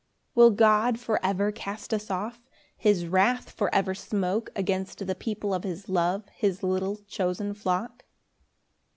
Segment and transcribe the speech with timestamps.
[0.33, 2.41] 1 Will God for ever cast us off?
[2.75, 8.03] His wrath for ever smoke Against the people of his love, His little chosen flock?